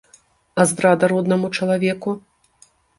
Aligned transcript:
А 0.63 0.65
здрада 0.71 1.11
роднаму 1.13 1.47
чалавеку? 1.57 2.19